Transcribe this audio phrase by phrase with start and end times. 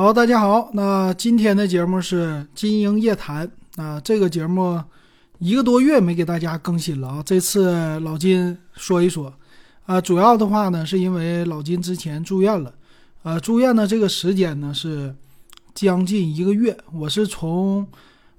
[0.00, 3.50] 好，大家好，那今天的节目是金鹰夜谈。
[3.74, 4.80] 啊，这个节目
[5.40, 9.34] 一个多月没给大家更新了啊，这次老金说一说。
[9.86, 12.72] 啊，主要的话呢，是因为老金之前住院了，
[13.24, 15.12] 呃，住院的这个时间呢是
[15.74, 17.84] 将近一个月，我是从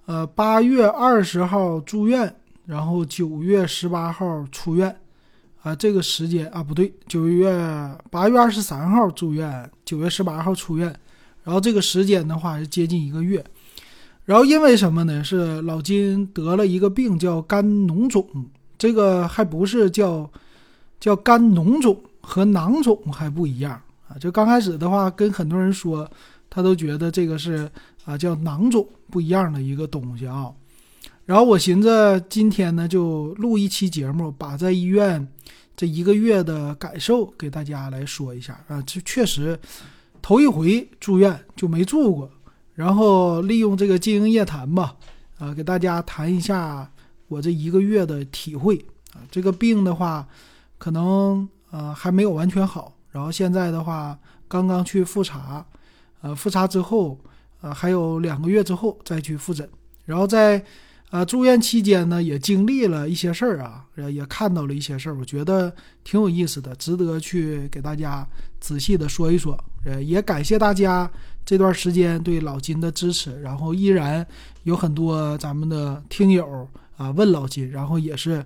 [0.06, 2.34] 呃八月二十号住院，
[2.68, 4.96] 然后九月十八号出院。
[5.62, 7.52] 啊，这个时间啊不对，九月
[8.10, 10.98] 八月二十三号住院，九月十八号出院，
[11.44, 13.44] 然后这个时间的话是接近一个月。
[14.26, 15.24] 然后因为什么呢？
[15.24, 18.24] 是老金得了一个病叫肝脓肿，
[18.78, 20.30] 这个还不是叫
[21.00, 24.18] 叫肝脓肿和囊肿还不一样啊。
[24.20, 26.08] 就刚开始的话，跟很多人说，
[26.48, 27.68] 他都觉得这个是
[28.06, 30.52] 啊叫囊肿不一样的一个东西啊。
[31.26, 35.28] 然后我寻思今天呢就录一期节目，把在医院
[35.76, 38.80] 这一个月的感受给大家来说一下啊。
[38.84, 39.60] 这确实
[40.22, 42.30] 头一回住院就没住过，
[42.76, 44.96] 然后利用这个经营夜谈吧，
[45.38, 46.90] 啊，给大家谈一下
[47.28, 48.78] 我这一个月的体会
[49.14, 49.22] 啊。
[49.32, 50.28] 这个病的话，
[50.78, 55.66] 可能呃还没有完全好，然后现在的话刚刚去复查，
[56.22, 57.20] 呃复查之后，
[57.62, 59.68] 呃还有两个月之后再去复诊，
[60.06, 60.64] 然后在。
[61.10, 65.74] 啊，住院期间呢，也经历了一些事儿啊，也看到了一些事儿，我觉得
[66.04, 68.28] 挺有意思的，值得去给大家
[68.60, 69.58] 仔细的说一说。
[69.86, 71.10] 呃，也感谢大家
[71.44, 74.26] 这段时间对老金的支持，然后依然
[74.64, 78.46] 有很多咱们的听友啊问老金，然后也是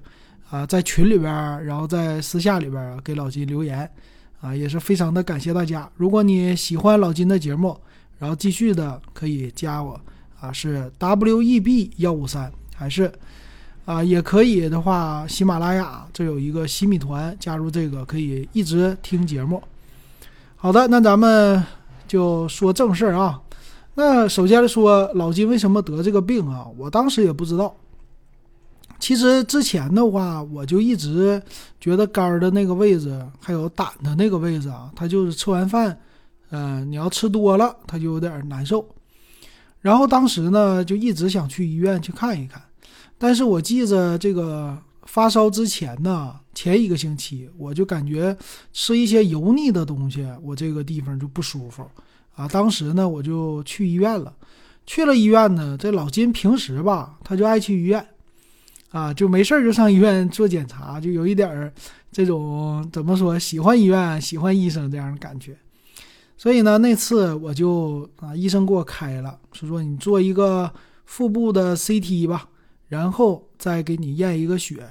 [0.50, 1.33] 啊在群里边，
[1.66, 3.89] 然后在私下里边给老金留言，
[4.39, 5.92] 啊也是非常的感谢大家。
[5.98, 7.77] 如果你喜欢老金的节目，
[8.20, 10.00] 然后继续的可以加我。
[10.44, 13.09] 啊，是 W E B 幺五三，还是
[13.86, 19.64] 啊，也可以的话，喜马拉雅这有一个喜米团，加入这个可以一直听节目。
[20.58, 21.64] 好的，那咱们
[22.09, 23.41] 就说正事儿啊。
[23.95, 26.67] 那首先说老金为什么得这个病啊？
[26.77, 27.73] 我当时也不知道。
[28.99, 31.42] 其实之前的话，我就一直
[31.80, 35.98] 觉得肝的那个位置，还有胆的那个位置啊，它就是吃完饭，
[36.49, 38.86] 嗯，你要吃多了，它就有点难受。
[39.83, 42.60] 然后当时呢，就一直想去医院去看一看，
[43.17, 48.36] 但是我记着这个发烧之前呢，前一个星期我就感觉
[48.71, 51.86] 吃一些油腻的东西，我这个地方就不舒服
[52.33, 52.48] 啊。
[52.48, 54.33] 当时呢，我就去医院了。
[54.86, 58.08] 去了医院呢，这老金平时吧，他就爱去医院，
[58.92, 61.71] 啊，就没事就上医院做检查，就有一点
[62.10, 65.58] 这种怎么说，喜欢医院、喜欢医生这样的感觉。
[66.43, 70.70] 所以呢，那次我就啊，医生给我开了，是说你做一个
[71.05, 72.49] 腹部的 CT 吧，
[72.89, 74.86] 然后再给你验一个血。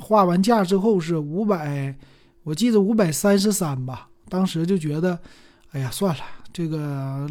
[0.00, 1.96] 化完价之后是五百，
[2.42, 4.08] 我记得五百三十三吧。
[4.28, 5.16] 当时就觉得，
[5.70, 7.28] 哎呀，算了，这个